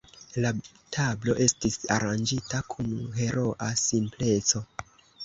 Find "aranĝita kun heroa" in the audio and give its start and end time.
1.95-3.69